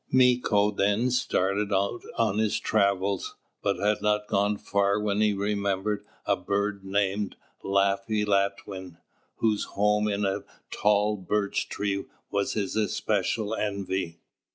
[0.11, 6.03] Mīko then started out on his travels, but had not gone far when he remembered
[6.25, 8.97] a bird named "Laffy Latwin,"
[9.35, 14.17] whose home in a tall birch tree was his especial envy.